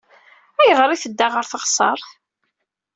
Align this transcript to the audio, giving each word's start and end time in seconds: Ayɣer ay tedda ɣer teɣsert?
Ayɣer 0.61 0.89
ay 0.89 0.99
tedda 1.01 1.27
ɣer 1.33 1.45
teɣsert? 1.51 2.07